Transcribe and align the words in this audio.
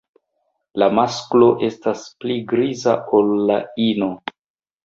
La 0.83 0.87
masklo 0.99 1.49
estas 1.67 2.01
pli 2.25 2.39
griza 2.53 2.97
ol 3.19 3.31
la 3.51 3.59
ino. 3.93 4.13